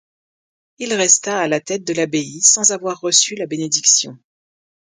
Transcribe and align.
Il 0.79 0.95
resta 0.95 1.37
à 1.41 1.47
la 1.47 1.59
tête 1.59 1.83
de 1.83 1.93
l'abbaye 1.93 2.41
sans 2.41 2.71
avoir 2.71 2.99
reçu 3.01 3.35
la 3.35 3.45
bénédiction. 3.45 4.17